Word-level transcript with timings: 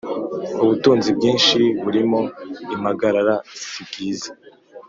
ubutunzi 0.63 1.09
bwinshi 1.17 1.59
burimo 1.83 2.19
impagarara 2.75 3.35
si 3.63 3.81
bwiza 3.87 4.31